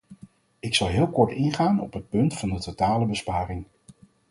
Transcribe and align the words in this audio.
Ik 0.59 0.75
zal 0.75 0.87
heel 0.87 1.07
kort 1.07 1.31
ingaan 1.31 1.79
op 1.81 1.93
het 1.93 2.09
punt 2.09 2.37
van 2.37 2.49
de 2.49 2.59
totale 2.59 3.05
besparing. 3.05 3.65